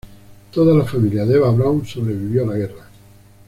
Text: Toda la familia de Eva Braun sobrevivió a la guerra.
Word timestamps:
Toda 0.51 0.73
la 0.75 0.83
familia 0.83 1.27
de 1.27 1.35
Eva 1.35 1.51
Braun 1.51 1.85
sobrevivió 1.85 2.41
a 2.43 2.47
la 2.47 2.55
guerra. 2.57 2.89